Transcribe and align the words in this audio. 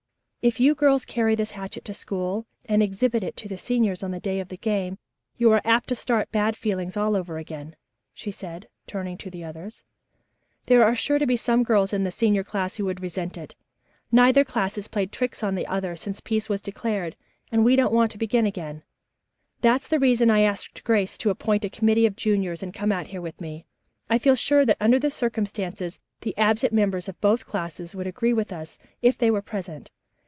"If 0.43 0.59
you 0.59 0.73
girls 0.73 1.05
carry 1.05 1.35
this 1.35 1.51
hatchet 1.51 1.85
to 1.85 1.93
school 1.93 2.47
and 2.65 2.81
exhibit 2.81 3.23
it 3.23 3.35
to 3.37 3.47
the 3.47 3.59
seniors 3.59 4.01
on 4.01 4.09
the 4.09 4.19
day 4.19 4.39
of 4.39 4.47
the 4.47 4.57
game 4.57 4.97
you 5.37 5.51
are 5.51 5.61
apt 5.63 5.87
to 5.89 5.95
start 5.95 6.31
bad 6.31 6.55
feeling 6.55 6.91
all 6.97 7.15
over 7.15 7.37
again," 7.37 7.75
she 8.11 8.31
said, 8.31 8.67
turning 8.87 9.19
to 9.19 9.29
the 9.29 9.43
others. 9.43 9.83
"There 10.65 10.83
are 10.83 10.95
sure 10.95 11.19
to 11.19 11.27
be 11.27 11.37
some 11.37 11.61
girls 11.61 11.93
in 11.93 12.05
the 12.05 12.11
senior 12.11 12.43
class 12.43 12.77
who 12.77 12.85
would 12.85 13.03
resent 13.03 13.37
it. 13.37 13.53
Neither 14.11 14.43
class 14.43 14.77
has 14.77 14.87
played 14.87 15.11
tricks 15.11 15.43
on 15.43 15.53
the 15.53 15.67
other 15.67 15.95
since 15.95 16.19
peace 16.21 16.49
was 16.49 16.59
declared, 16.63 17.15
and 17.51 17.63
we 17.63 17.75
don't 17.75 17.93
want 17.93 18.09
to 18.13 18.17
begin 18.17 18.51
now. 18.55 18.81
"That's 19.61 19.87
the 19.87 19.99
reason 19.99 20.31
I 20.31 20.39
asked 20.39 20.83
Grace 20.83 21.19
to 21.19 21.29
appoint 21.29 21.65
a 21.65 21.69
committee 21.69 22.07
of 22.07 22.15
juniors 22.15 22.63
and 22.63 22.73
come 22.73 22.91
out 22.91 23.05
here 23.05 23.21
with 23.21 23.39
me. 23.39 23.67
I 24.09 24.17
feel 24.17 24.35
sure 24.35 24.65
that 24.65 24.77
under 24.81 24.97
the 24.97 25.11
circumstances 25.11 25.99
the 26.21 26.35
absent 26.35 26.73
members 26.73 27.07
of 27.07 27.21
both 27.21 27.45
classes 27.45 27.93
would 27.95 28.07
agree 28.07 28.33
with 28.33 28.51
us 28.51 28.79
if 29.03 29.19
they 29.19 29.29
were 29.29 29.43
present. 29.43 29.91